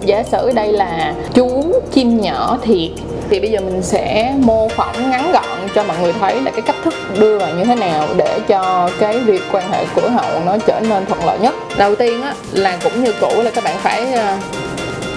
Giả 0.00 0.22
sử 0.22 0.52
đây 0.52 0.72
là 0.72 1.14
chú 1.34 1.62
chim 1.92 2.20
nhỏ 2.20 2.58
thiệt 2.62 2.90
thì 3.30 3.40
bây 3.40 3.50
giờ 3.50 3.60
mình 3.60 3.82
sẽ 3.82 4.34
mô 4.38 4.68
phỏng 4.68 5.10
ngắn 5.10 5.32
gọn 5.32 5.68
cho 5.74 5.84
mọi 5.84 5.96
người 6.02 6.12
thấy 6.20 6.40
là 6.40 6.50
cái 6.50 6.62
cách 6.62 6.76
thức 6.84 6.94
đưa 7.18 7.38
vào 7.38 7.50
như 7.50 7.64
thế 7.64 7.74
nào 7.74 8.08
để 8.16 8.40
cho 8.48 8.90
cái 8.98 9.18
việc 9.18 9.42
quan 9.52 9.72
hệ 9.72 9.84
cửa 9.96 10.08
hậu 10.08 10.40
nó 10.44 10.56
trở 10.66 10.80
nên 10.80 11.06
thuận 11.06 11.26
lợi 11.26 11.38
nhất. 11.38 11.54
Đầu 11.76 11.94
tiên 11.94 12.22
á, 12.22 12.34
là 12.52 12.78
cũng 12.82 13.04
như 13.04 13.12
cũ 13.20 13.42
là 13.42 13.50
các 13.50 13.64
bạn 13.64 13.76
phải 13.82 14.12
ờ, 14.12 14.36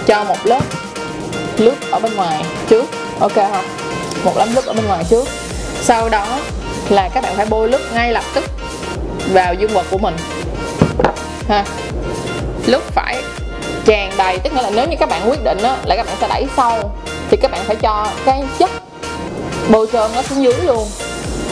cho 0.07 0.23
một 0.23 0.45
lớp 0.45 0.61
lướt 1.57 1.75
ở 1.91 1.99
bên 1.99 2.15
ngoài 2.15 2.43
trước. 2.67 2.85
Ok 3.19 3.35
không? 3.35 3.65
Một 4.23 4.37
lớp 4.37 4.47
lướt 4.55 4.65
ở 4.65 4.73
bên 4.73 4.85
ngoài 4.87 5.03
trước. 5.09 5.27
Sau 5.81 6.09
đó 6.09 6.25
là 6.89 7.09
các 7.13 7.23
bạn 7.23 7.33
phải 7.35 7.45
bôi 7.45 7.69
lướt 7.69 7.81
ngay 7.93 8.11
lập 8.11 8.23
tức 8.33 8.43
vào 9.33 9.53
dương 9.53 9.71
vật 9.73 9.85
của 9.91 9.97
mình. 9.97 10.15
Ha? 11.49 11.63
Lúc 12.67 12.83
phải 12.83 13.21
tràn 13.85 14.11
đầy, 14.17 14.37
tức 14.37 14.53
nghĩa 14.53 14.61
là 14.61 14.69
nếu 14.75 14.87
như 14.87 14.95
các 14.99 15.09
bạn 15.09 15.29
quyết 15.29 15.43
định 15.43 15.57
á, 15.63 15.77
là 15.85 15.95
các 15.95 16.05
bạn 16.05 16.15
sẽ 16.21 16.27
đẩy 16.27 16.47
sâu 16.57 16.91
thì 17.29 17.37
các 17.37 17.51
bạn 17.51 17.61
phải 17.65 17.75
cho 17.75 18.07
cái 18.25 18.43
chất 18.59 18.69
bôi 19.71 19.87
trơn 19.93 20.11
nó 20.15 20.21
xuống 20.21 20.43
dưới 20.43 20.53
luôn. 20.65 20.87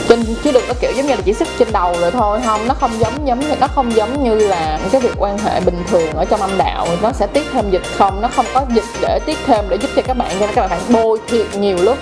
Trên, 0.10 0.24
chứ 0.44 0.52
đừng 0.52 0.64
có 0.68 0.74
kiểu 0.82 0.92
giống 0.96 1.06
như 1.06 1.16
là 1.16 1.22
chỉ 1.26 1.34
sức 1.34 1.48
trên 1.60 1.68
đầu 1.72 1.96
rồi 2.02 2.12
thôi, 2.12 2.40
không, 2.46 2.68
nó 2.68 2.74
không 2.74 2.92
giống 3.00 3.28
giống 3.28 3.40
nó 3.60 3.68
không 3.68 3.96
giống 3.96 4.24
như 4.24 4.36
là 4.36 4.80
cái 4.92 5.02
việc 5.02 5.14
quan 5.18 5.38
hệ 5.38 5.62
bình 5.62 5.84
thường 5.88 6.14
ở 6.14 6.26
trong 6.26 6.42
âm 6.42 6.58
đạo. 6.58 6.88
Nó 7.02 7.12
sẽ 7.12 7.28
tiết 7.28 7.44
thêm 7.54 7.70
dịch 7.72 7.84
không, 7.98 8.22
nó 8.22 8.28
không 8.28 8.46
có 8.54 8.62
dịch 8.74 8.84
để 9.02 9.20
tiết 9.26 9.38
thêm 9.46 9.66
để 9.70 9.78
giúp 9.82 9.90
cho 9.96 10.02
các 10.02 10.18
bạn 10.18 10.32
cho 10.40 10.46
nên 10.46 10.56
các 10.56 10.62
bạn 10.62 10.70
phải 10.70 11.04
bôi 11.04 11.20
thiệt 11.28 11.46
nhiều 11.60 11.78
lúc. 11.82 11.98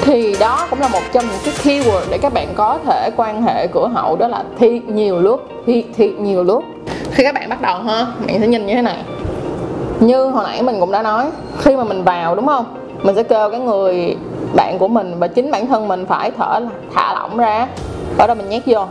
Thì 0.00 0.36
đó 0.40 0.66
cũng 0.70 0.80
là 0.80 0.88
một 0.88 1.02
trong 1.12 1.24
những 1.28 1.40
cái 1.44 1.54
keyword 1.64 2.00
để 2.10 2.18
các 2.18 2.32
bạn 2.32 2.48
có 2.54 2.78
thể 2.86 3.10
quan 3.16 3.42
hệ 3.42 3.66
cửa 3.66 3.88
hậu, 3.94 4.16
đó 4.16 4.28
là 4.28 4.44
thiệt 4.58 4.82
nhiều 4.88 5.20
lúc, 5.20 5.48
thiệt 5.66 5.84
thiệt 5.96 6.10
nhiều 6.10 6.44
lúc. 6.44 6.64
Khi 7.12 7.24
các 7.24 7.34
bạn 7.34 7.48
bắt 7.48 7.60
đầu 7.60 7.78
ha, 7.78 8.06
bạn 8.26 8.40
sẽ 8.40 8.46
nhìn 8.46 8.66
như 8.66 8.74
thế 8.74 8.82
này 8.82 8.96
như 10.00 10.24
hồi 10.24 10.44
nãy 10.44 10.62
mình 10.62 10.80
cũng 10.80 10.92
đã 10.92 11.02
nói, 11.02 11.26
khi 11.58 11.76
mà 11.76 11.84
mình 11.84 12.04
vào 12.04 12.34
đúng 12.34 12.46
không? 12.46 12.64
Mình 13.02 13.16
sẽ 13.16 13.22
kêu 13.22 13.50
cái 13.50 13.60
người 13.60 14.16
bạn 14.54 14.78
của 14.78 14.88
mình 14.88 15.14
và 15.18 15.26
chính 15.26 15.50
bản 15.50 15.66
thân 15.66 15.88
mình 15.88 16.06
phải 16.06 16.30
thở, 16.30 16.60
thả 16.94 17.14
lỏng 17.14 17.36
ra. 17.36 17.68
Ở 18.18 18.26
đó 18.26 18.34
mình 18.34 18.48
nhét 18.48 18.62
vô. 18.66 18.84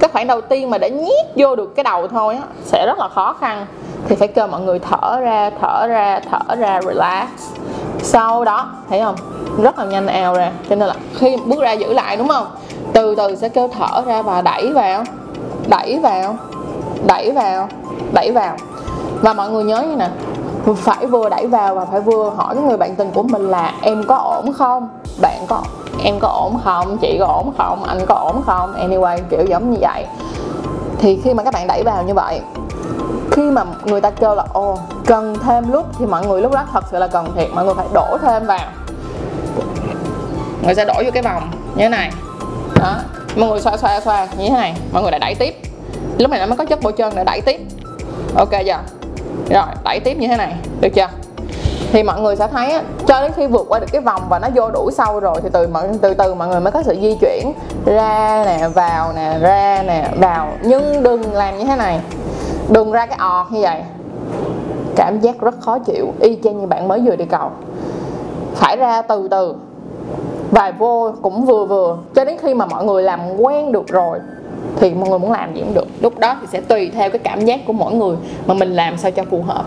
Cái 0.00 0.10
khoảng 0.12 0.26
đầu 0.26 0.40
tiên 0.40 0.70
mà 0.70 0.78
để 0.78 0.90
nhét 0.90 1.26
vô 1.36 1.56
được 1.56 1.76
cái 1.76 1.84
đầu 1.84 2.08
thôi 2.08 2.34
á, 2.34 2.42
sẽ 2.64 2.86
rất 2.86 2.98
là 2.98 3.08
khó 3.08 3.32
khăn. 3.40 3.66
Thì 4.08 4.16
phải 4.16 4.28
kêu 4.28 4.46
mọi 4.46 4.60
người 4.60 4.78
thở 4.78 5.20
ra 5.20 5.50
thở 5.60 5.86
ra 5.86 6.20
thở 6.30 6.54
ra, 6.56 6.80
relax. 6.82 7.28
Sau 8.02 8.44
đó, 8.44 8.70
thấy 8.88 9.00
không? 9.00 9.14
Rất 9.62 9.78
là 9.78 9.84
nhanh 9.84 10.06
eo 10.06 10.34
ra. 10.34 10.52
Cho 10.68 10.76
nên 10.76 10.88
là 10.88 10.94
khi 11.14 11.36
bước 11.46 11.60
ra 11.60 11.72
giữ 11.72 11.92
lại 11.92 12.16
đúng 12.16 12.28
không? 12.28 12.46
Từ 12.92 13.14
từ 13.14 13.36
sẽ 13.36 13.48
kêu 13.48 13.68
thở 13.68 14.02
ra 14.06 14.22
và 14.22 14.42
đẩy 14.42 14.72
vào 14.72 15.04
đẩy 15.68 15.98
vào 16.02 16.36
đẩy 17.06 17.30
vào 17.30 17.68
đẩy 18.12 18.32
vào. 18.32 18.56
Và 19.20 19.32
mọi 19.32 19.50
người 19.50 19.64
nhớ 19.64 19.82
như 19.82 19.96
nè 19.96 20.08
phải 20.74 21.06
vừa 21.06 21.28
đẩy 21.28 21.46
vào 21.46 21.74
và 21.74 21.84
phải 21.84 22.00
vừa 22.00 22.30
hỏi 22.36 22.54
cái 22.54 22.64
người 22.64 22.76
bạn 22.76 22.96
tình 22.96 23.10
của 23.14 23.22
mình 23.22 23.50
là 23.50 23.72
em 23.82 24.04
có 24.04 24.16
ổn 24.16 24.52
không? 24.52 24.88
Bạn 25.20 25.44
có, 25.48 25.62
em 26.04 26.18
có 26.20 26.28
ổn 26.28 26.58
không? 26.64 26.98
Chị 26.98 27.16
có 27.20 27.26
ổn 27.26 27.52
không? 27.58 27.84
Anh 27.84 28.06
có 28.06 28.14
ổn 28.14 28.42
không? 28.46 28.74
Anyway, 28.74 29.18
kiểu 29.30 29.44
giống 29.44 29.70
như 29.70 29.78
vậy. 29.80 30.06
Thì 30.98 31.20
khi 31.24 31.34
mà 31.34 31.42
các 31.42 31.54
bạn 31.54 31.66
đẩy 31.66 31.82
vào 31.82 32.02
như 32.02 32.14
vậy, 32.14 32.40
khi 33.30 33.50
mà 33.50 33.64
người 33.84 34.00
ta 34.00 34.10
kêu 34.10 34.34
là 34.34 34.44
ô 34.52 34.78
cần 35.06 35.36
thêm 35.42 35.72
lúc, 35.72 35.86
thì 35.98 36.06
mọi 36.06 36.26
người 36.26 36.42
lúc 36.42 36.52
đó 36.52 36.64
thật 36.72 36.84
sự 36.90 36.98
là 36.98 37.06
cần 37.06 37.32
thiệt. 37.36 37.48
Mọi 37.54 37.64
người 37.64 37.74
phải 37.74 37.86
đổ 37.92 38.18
thêm 38.22 38.46
vào. 38.46 38.68
Người 40.64 40.74
sẽ 40.74 40.84
đổ 40.84 40.94
vô 41.04 41.10
cái 41.14 41.22
vòng, 41.22 41.50
như 41.74 41.82
thế 41.82 41.88
này. 41.88 42.12
Đó. 42.74 42.94
Mọi 43.36 43.48
người 43.48 43.60
xoa 43.60 43.76
xoa 43.76 44.00
xoa, 44.00 44.26
như 44.26 44.48
thế 44.48 44.54
này. 44.54 44.76
Mọi 44.92 45.02
người 45.02 45.10
lại 45.10 45.20
đẩy 45.20 45.34
tiếp. 45.34 45.54
Lúc 46.18 46.30
này 46.30 46.40
nó 46.40 46.46
mới 46.46 46.56
có 46.56 46.64
chất 46.64 46.78
bôi 46.82 46.92
trơn 46.98 47.12
để 47.16 47.24
đẩy 47.24 47.40
tiếp. 47.40 47.60
Ok 48.36 48.50
chưa? 48.50 48.97
Rồi 49.50 49.64
đẩy 49.84 50.00
tiếp 50.00 50.16
như 50.18 50.28
thế 50.28 50.36
này. 50.36 50.56
Được 50.80 50.88
chưa? 50.94 51.08
Thì 51.92 52.02
mọi 52.02 52.20
người 52.20 52.36
sẽ 52.36 52.46
thấy 52.46 52.70
á, 52.70 52.82
cho 53.06 53.20
đến 53.20 53.32
khi 53.36 53.46
vượt 53.46 53.66
qua 53.68 53.78
được 53.78 53.86
cái 53.92 54.00
vòng 54.00 54.22
và 54.28 54.38
nó 54.38 54.48
vô 54.54 54.70
đủ 54.70 54.90
sâu 54.90 55.20
rồi 55.20 55.40
thì 55.42 55.48
từ 55.52 55.68
từ 56.02 56.14
từ 56.14 56.34
mọi 56.34 56.48
người 56.48 56.60
mới 56.60 56.72
có 56.72 56.82
sự 56.82 56.96
di 57.00 57.16
chuyển 57.20 57.52
ra 57.86 58.44
nè 58.46 58.68
vào 58.68 59.12
nè 59.12 59.38
ra 59.40 59.82
nè 59.86 60.10
vào. 60.20 60.48
Nhưng 60.62 61.02
đừng 61.02 61.32
làm 61.32 61.58
như 61.58 61.64
thế 61.64 61.76
này. 61.76 62.00
Đừng 62.68 62.92
ra 62.92 63.06
cái 63.06 63.18
ọt 63.20 63.46
như 63.50 63.60
vậy. 63.62 63.82
Cảm 64.96 65.20
giác 65.20 65.40
rất 65.40 65.54
khó 65.60 65.78
chịu 65.78 66.06
y 66.20 66.38
chang 66.44 66.60
như 66.60 66.66
bạn 66.66 66.88
mới 66.88 67.00
vừa 67.00 67.16
đi 67.16 67.24
cầu. 67.24 67.50
Phải 68.54 68.76
ra 68.76 69.02
từ 69.02 69.28
từ. 69.30 69.54
Vài 70.50 70.72
vô 70.72 71.12
cũng 71.22 71.44
vừa 71.44 71.64
vừa. 71.64 71.98
Cho 72.14 72.24
đến 72.24 72.36
khi 72.42 72.54
mà 72.54 72.66
mọi 72.66 72.84
người 72.84 73.02
làm 73.02 73.20
quen 73.36 73.72
được 73.72 73.88
rồi 73.88 74.18
thì 74.76 74.90
mọi 74.90 75.08
người 75.08 75.18
muốn 75.18 75.32
làm 75.32 75.54
gì 75.54 75.60
cũng 75.60 75.74
được. 75.74 75.86
Lúc 76.00 76.18
đó 76.18 76.36
thì 76.40 76.46
sẽ 76.52 76.60
tùy 76.60 76.90
theo 76.94 77.10
cái 77.10 77.18
cảm 77.18 77.44
giác 77.44 77.60
của 77.66 77.72
mỗi 77.72 77.94
người 77.94 78.16
mà 78.46 78.54
mình 78.54 78.72
làm 78.72 78.98
sao 78.98 79.10
cho 79.10 79.24
phù 79.30 79.42
hợp. 79.42 79.64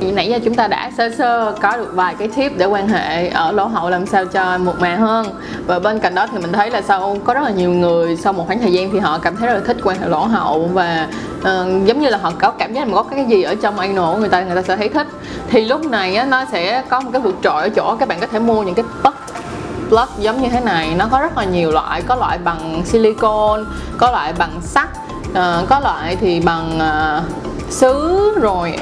Nãy 0.00 0.28
giờ 0.28 0.38
chúng 0.44 0.54
ta 0.54 0.66
đã 0.66 0.90
sơ 0.96 1.10
sơ 1.18 1.54
có 1.60 1.76
được 1.76 1.90
vài 1.94 2.14
cái 2.18 2.28
tip 2.28 2.58
để 2.58 2.66
quan 2.66 2.88
hệ 2.88 3.28
ở 3.28 3.52
lỗ 3.52 3.64
hậu 3.64 3.90
làm 3.90 4.06
sao 4.06 4.24
cho 4.24 4.58
mượt 4.58 4.80
mà 4.80 4.96
hơn. 4.96 5.26
Và 5.66 5.78
bên 5.78 5.98
cạnh 5.98 6.14
đó 6.14 6.26
thì 6.32 6.38
mình 6.38 6.52
thấy 6.52 6.70
là 6.70 6.80
sau 6.80 7.16
có 7.24 7.34
rất 7.34 7.40
là 7.44 7.50
nhiều 7.50 7.70
người 7.70 8.16
sau 8.16 8.32
một 8.32 8.44
khoảng 8.46 8.58
thời 8.60 8.72
gian 8.72 8.90
thì 8.92 8.98
họ 8.98 9.18
cảm 9.18 9.36
thấy 9.36 9.48
rất 9.48 9.54
là 9.54 9.60
thích 9.60 9.76
quan 9.84 10.00
hệ 10.00 10.08
lỗ 10.08 10.18
hậu 10.18 10.68
và 10.72 11.08
uh, 11.38 11.46
giống 11.84 12.00
như 12.00 12.08
là 12.08 12.18
họ 12.18 12.32
có 12.38 12.50
cảm 12.50 12.72
giác 12.72 12.88
là 12.88 12.94
có 12.94 13.02
cái 13.02 13.24
gì 13.24 13.42
ở 13.42 13.54
trong 13.54 13.78
anal 13.78 14.12
của 14.12 14.18
người 14.18 14.28
ta 14.28 14.42
người 14.42 14.56
ta 14.56 14.62
sẽ 14.62 14.76
thấy 14.76 14.88
thích. 14.88 15.06
Thì 15.50 15.64
lúc 15.64 15.90
này 15.90 16.16
á, 16.16 16.24
nó 16.24 16.44
sẽ 16.52 16.82
có 16.88 17.00
một 17.00 17.10
cái 17.12 17.22
vượt 17.22 17.36
trội 17.42 17.62
ở 17.62 17.68
chỗ 17.68 17.96
các 18.00 18.08
bạn 18.08 18.18
có 18.20 18.26
thể 18.26 18.38
mua 18.38 18.62
những 18.62 18.74
cái 18.74 18.84
bất 19.02 19.14
plug 19.88 20.08
giống 20.18 20.42
như 20.42 20.48
thế 20.48 20.60
này. 20.60 20.94
Nó 20.96 21.08
có 21.10 21.20
rất 21.20 21.38
là 21.38 21.44
nhiều 21.44 21.70
loại 21.70 22.02
có 22.02 22.14
loại 22.14 22.38
bằng 22.38 22.82
silicon 22.84 23.64
có 23.98 24.10
loại 24.10 24.32
bằng 24.32 24.60
sắt 24.62 24.88
uh, 25.30 25.68
có 25.68 25.80
loại 25.80 26.16
thì 26.20 26.40
bằng 26.40 26.78
uh, 26.78 27.72
sứ 27.72 28.18
rồi 28.40 28.78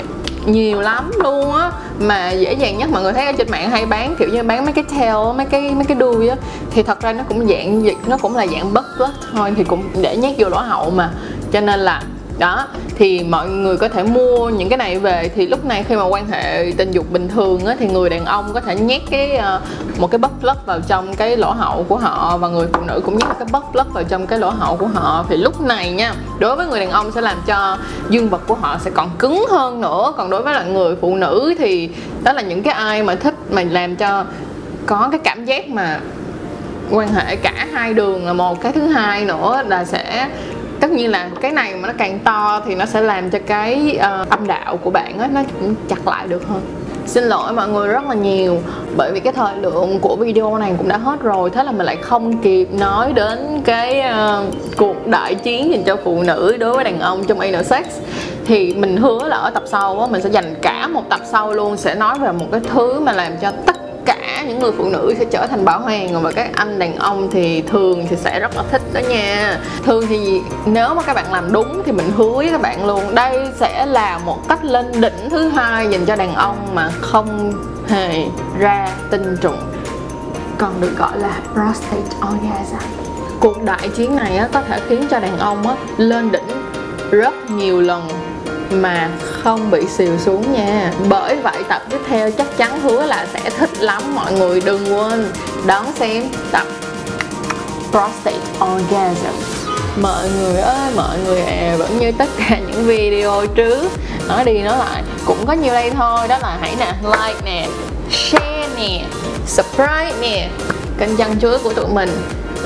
nhiều 0.46 0.80
lắm 0.80 1.10
luôn 1.24 1.54
á. 1.54 1.70
Mà 1.98 2.30
dễ 2.30 2.52
dàng 2.52 2.78
nhất 2.78 2.90
mọi 2.92 3.02
người 3.02 3.12
thấy 3.12 3.26
ở 3.26 3.32
trên 3.32 3.50
mạng 3.50 3.70
hay 3.70 3.86
bán 3.86 4.16
kiểu 4.18 4.28
như 4.28 4.42
bán 4.42 4.64
mấy 4.64 4.72
cái 4.72 4.84
tail 4.84 5.36
mấy 5.36 5.46
cái 5.46 5.70
mấy 5.74 5.84
cái 5.84 5.96
đuôi 5.96 6.28
á 6.28 6.36
thì 6.70 6.82
thật 6.82 7.00
ra 7.00 7.12
nó 7.12 7.24
cũng 7.28 7.48
dạng 7.48 7.84
nó 8.06 8.16
cũng 8.18 8.36
là 8.36 8.46
dạng 8.46 8.74
bất 8.74 8.84
plug 8.96 9.10
thôi 9.32 9.54
thì 9.56 9.64
cũng 9.64 9.88
để 10.02 10.16
nhét 10.16 10.34
vô 10.38 10.48
lỗ 10.48 10.58
hậu 10.58 10.90
mà. 10.90 11.10
Cho 11.52 11.60
nên 11.60 11.80
là 11.80 12.02
đó 12.38 12.66
thì 12.94 13.24
mọi 13.24 13.48
người 13.48 13.76
có 13.76 13.88
thể 13.88 14.02
mua 14.02 14.48
những 14.48 14.68
cái 14.68 14.76
này 14.76 14.98
về. 14.98 15.30
Thì 15.34 15.46
lúc 15.46 15.64
này 15.64 15.84
khi 15.88 15.96
mà 15.96 16.04
quan 16.04 16.30
hệ 16.30 16.72
tình 16.76 16.92
dục 16.92 17.12
bình 17.12 17.28
thường 17.28 17.66
á, 17.66 17.76
thì 17.78 17.88
người 17.88 18.10
đàn 18.10 18.24
ông 18.24 18.52
có 18.54 18.60
thể 18.60 18.76
nhét 18.76 19.02
cái 19.10 19.40
uh, 19.56 20.00
một 20.00 20.10
cái 20.10 20.18
bất 20.18 20.30
plug 20.40 20.56
vào 20.66 20.80
trong 20.88 21.14
cái 21.14 21.36
lỗ 21.36 21.50
hậu 21.50 21.84
của 21.88 21.96
họ 21.96 22.36
và 22.36 22.48
người 22.48 22.66
phụ 22.72 22.80
nữ 22.86 23.00
cũng 23.04 23.18
nhét 23.18 23.28
một 23.28 23.34
cái 23.38 23.48
bất 23.52 23.64
plug 23.72 23.92
vào 23.92 24.04
trong 24.04 24.26
cái 24.26 24.38
lỗ 24.38 24.50
hậu 24.50 24.76
của 24.76 24.86
họ. 24.86 25.24
Thì 25.28 25.36
lúc 25.36 25.60
này 25.60 25.90
nha 25.90 26.14
đối 26.38 26.56
với 26.56 26.66
người 26.66 26.80
đàn 26.80 26.90
ông 26.90 27.12
sẽ 27.12 27.20
làm 27.20 27.36
cho 27.46 27.78
dương 28.10 28.28
vật 28.28 28.40
của 28.46 28.54
họ 28.54 28.78
sẽ 28.84 28.90
còn 28.90 29.10
cứng 29.18 29.44
hơn 29.50 29.80
nữa. 29.80 30.12
Còn 30.16 30.30
đối 30.30 30.42
với 30.42 30.54
là 30.54 30.62
người 30.62 30.96
phụ 31.00 31.16
nữ 31.16 31.54
thì 31.58 31.90
đó 32.22 32.32
là 32.32 32.42
những 32.42 32.62
cái 32.62 32.74
ai 32.74 33.02
mà 33.02 33.14
thích 33.14 33.34
mà 33.50 33.62
làm 33.70 33.96
cho 33.96 34.24
có 34.86 35.08
cái 35.10 35.20
cảm 35.24 35.44
giác 35.44 35.68
mà 35.68 36.00
quan 36.90 37.08
hệ 37.08 37.36
cả 37.36 37.66
hai 37.72 37.94
đường 37.94 38.26
là 38.26 38.32
một 38.32 38.60
cái 38.60 38.72
thứ 38.72 38.86
hai 38.86 39.24
nữa 39.24 39.62
là 39.66 39.84
sẽ 39.84 40.28
tất 40.80 40.90
nhiên 40.90 41.10
là 41.10 41.30
cái 41.40 41.52
này 41.52 41.74
mà 41.74 41.88
nó 41.88 41.94
càng 41.98 42.18
to 42.18 42.62
thì 42.66 42.74
nó 42.74 42.86
sẽ 42.86 43.00
làm 43.00 43.30
cho 43.30 43.38
cái 43.46 43.98
uh, 43.98 44.30
âm 44.30 44.46
đạo 44.46 44.76
của 44.76 44.90
bạn 44.90 45.18
ấy, 45.18 45.28
nó 45.28 45.40
cũng 45.60 45.74
chặt 45.88 46.06
lại 46.06 46.28
được 46.28 46.48
hơn. 46.48 46.60
Xin 47.06 47.24
lỗi 47.24 47.52
mọi 47.52 47.68
người 47.68 47.88
rất 47.88 48.04
là 48.08 48.14
nhiều 48.14 48.58
bởi 48.96 49.12
vì 49.12 49.20
cái 49.20 49.32
thời 49.32 49.56
lượng 49.56 49.98
của 50.00 50.16
video 50.16 50.58
này 50.58 50.74
cũng 50.78 50.88
đã 50.88 50.96
hết 50.96 51.20
rồi 51.20 51.50
thế 51.50 51.64
là 51.64 51.72
mình 51.72 51.86
lại 51.86 51.96
không 51.96 52.38
kịp 52.38 52.68
nói 52.72 53.12
đến 53.12 53.62
cái 53.64 54.02
uh, 54.10 54.54
cuộc 54.76 55.06
đại 55.06 55.34
chiến 55.34 55.70
dành 55.70 55.84
cho 55.84 55.96
phụ 56.04 56.22
nữ 56.22 56.56
đối 56.60 56.74
với 56.74 56.84
đàn 56.84 57.00
ông 57.00 57.24
trong 57.24 57.40
anal 57.40 57.62
sex 57.62 57.84
thì 58.46 58.74
mình 58.74 58.96
hứa 58.96 59.28
là 59.28 59.36
ở 59.36 59.50
tập 59.50 59.62
sau 59.66 60.00
á 60.00 60.06
mình 60.06 60.22
sẽ 60.22 60.28
dành 60.28 60.54
cả 60.62 60.86
một 60.86 61.02
tập 61.08 61.20
sau 61.24 61.52
luôn 61.52 61.76
sẽ 61.76 61.94
nói 61.94 62.18
về 62.18 62.32
một 62.32 62.46
cái 62.52 62.60
thứ 62.60 63.00
mà 63.00 63.12
làm 63.12 63.32
cho 63.40 63.52
tất 63.66 63.76
cả 64.06 64.44
những 64.48 64.58
người 64.58 64.72
phụ 64.78 64.88
nữ 64.88 65.14
sẽ 65.18 65.24
trở 65.24 65.46
thành 65.46 65.64
bảo 65.64 65.80
hoàng. 65.80 66.22
Và 66.22 66.32
các 66.32 66.50
anh 66.54 66.78
đàn 66.78 66.96
ông 66.96 67.30
thì 67.30 67.62
thường 67.62 68.06
thì 68.10 68.16
sẽ 68.16 68.40
rất 68.40 68.56
là 68.56 68.62
thích 68.70 68.82
đó 68.92 69.00
nha. 69.08 69.58
Thường 69.84 70.06
thì 70.08 70.40
nếu 70.66 70.94
mà 70.94 71.02
các 71.02 71.14
bạn 71.14 71.32
làm 71.32 71.52
đúng 71.52 71.82
thì 71.86 71.92
mình 71.92 72.12
hứa 72.16 72.30
với 72.30 72.50
các 72.50 72.60
bạn 72.62 72.86
luôn 72.86 73.14
đây 73.14 73.48
sẽ 73.60 73.86
là 73.86 74.18
một 74.18 74.48
cách 74.48 74.64
lên 74.64 75.00
đỉnh 75.00 75.30
thứ 75.30 75.48
hai 75.48 75.88
dành 75.88 76.06
cho 76.06 76.16
đàn 76.16 76.34
ông 76.34 76.56
mà 76.74 76.90
không 77.00 77.52
hề 77.88 78.26
ra 78.58 78.88
tinh 79.10 79.36
trùng. 79.40 79.58
Còn 80.58 80.80
được 80.80 80.98
gọi 80.98 81.18
là 81.18 81.38
prostate 81.52 82.16
orgasm. 82.32 82.86
Cuộc 83.40 83.62
đại 83.62 83.88
chiến 83.88 84.16
này 84.16 84.36
á, 84.36 84.48
có 84.52 84.60
thể 84.60 84.80
khiến 84.88 85.06
cho 85.10 85.20
đàn 85.20 85.38
ông 85.38 85.68
á, 85.68 85.74
lên 85.96 86.32
đỉnh 86.32 86.48
rất 87.10 87.50
nhiều 87.50 87.80
lần 87.80 88.08
mà 88.70 89.08
không 89.42 89.70
bị 89.70 89.86
xìu 89.86 90.18
xuống 90.18 90.52
nha. 90.52 90.92
Bởi 91.08 91.36
vậy 91.36 91.56
tập 91.68 91.82
tiếp 91.90 92.00
theo 92.08 92.30
chắc 92.30 92.46
chắn 92.56 92.80
hứa 92.80 93.06
là 93.06 93.26
sẽ 93.32 93.50
thích 93.50 93.70
lắm, 93.80 94.02
mọi 94.14 94.32
người 94.32 94.60
đừng 94.60 94.94
quên 94.94 95.32
đón 95.66 95.86
xem 95.98 96.24
tập 96.52 96.66
prostate 97.90 98.36
orgasm. 98.74 99.36
Mọi 100.02 100.28
người 100.28 100.60
ơi, 100.60 100.90
mọi 100.96 101.18
người 101.26 101.40
à 101.40 101.76
vẫn 101.78 101.98
như 101.98 102.12
tất 102.18 102.28
cả 102.38 102.58
những 102.58 102.84
video 102.86 103.46
trước. 103.54 103.90
Nói 104.28 104.44
đi 104.44 104.58
nói 104.58 104.78
lại, 104.78 105.02
cũng 105.24 105.46
có 105.46 105.52
nhiều 105.52 105.72
đây 105.72 105.90
thôi. 105.90 106.28
Đó 106.28 106.38
là 106.42 106.58
hãy 106.60 106.76
nè, 106.78 106.92
like 107.02 107.40
nè, 107.44 107.68
share 108.10 108.68
nè, 108.76 109.04
subscribe 109.46 110.12
nè, 110.20 110.48
kênh 110.98 111.16
chân 111.16 111.40
chuối 111.40 111.58
của 111.58 111.72
tụi 111.72 111.86
mình 111.86 112.10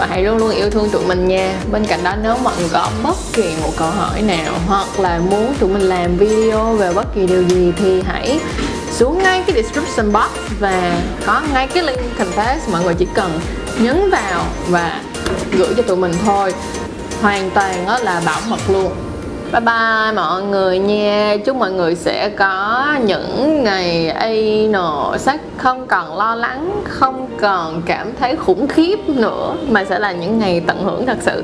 và 0.00 0.06
hãy 0.06 0.22
luôn 0.22 0.36
luôn 0.36 0.50
yêu 0.50 0.70
thương 0.70 0.90
tụi 0.90 1.06
mình 1.06 1.28
nha. 1.28 1.54
Bên 1.72 1.84
cạnh 1.86 2.04
đó, 2.04 2.14
nếu 2.22 2.36
mọi 2.36 2.54
người 2.58 2.68
có 2.72 2.90
bất 3.02 3.16
kỳ 3.32 3.54
một 3.62 3.72
câu 3.76 3.90
hỏi 3.90 4.22
nào 4.22 4.54
hoặc 4.66 5.00
là 5.00 5.20
muốn 5.30 5.54
tụi 5.60 5.70
mình 5.70 5.82
làm 5.82 6.16
video 6.16 6.72
về 6.72 6.92
bất 6.92 7.14
kỳ 7.14 7.26
điều 7.26 7.42
gì 7.42 7.72
thì 7.76 8.02
hãy 8.06 8.40
xuống 8.92 9.22
ngay 9.22 9.42
cái 9.46 9.62
description 9.62 10.12
box 10.12 10.30
và 10.60 11.02
có 11.26 11.42
ngay 11.52 11.66
cái 11.66 11.82
link 11.82 12.00
confess 12.18 12.56
mọi 12.72 12.84
người 12.84 12.94
chỉ 12.94 13.06
cần 13.14 13.40
nhấn 13.78 14.10
vào 14.10 14.44
và 14.68 15.00
gửi 15.52 15.74
cho 15.76 15.82
tụi 15.82 15.96
mình 15.96 16.12
thôi. 16.24 16.54
Hoàn 17.22 17.50
toàn 17.50 17.88
là 18.02 18.22
bảo 18.26 18.40
mật 18.48 18.60
luôn. 18.68 18.92
Bye 19.52 19.60
bye 19.60 20.12
mọi 20.14 20.42
người 20.42 20.78
nha. 20.78 21.36
Chúc 21.44 21.56
mọi 21.56 21.72
người 21.72 21.94
sẽ 21.94 22.28
có 22.28 22.84
những 23.04 23.64
ngày 23.64 24.08
anal 24.08 25.18
sex 25.18 25.40
không 25.56 25.86
còn 25.86 26.18
lo 26.18 26.34
lắng, 26.34 26.82
Không 26.84 27.28
còn 27.40 27.82
cảm 27.86 28.12
thấy 28.20 28.36
khủng 28.36 28.68
khiếp 28.68 28.98
nữa, 29.08 29.54
Mà 29.68 29.84
sẽ 29.84 29.98
là 29.98 30.12
những 30.12 30.38
ngày 30.38 30.62
tận 30.66 30.84
hưởng 30.84 31.06
thật 31.06 31.18
sự. 31.20 31.42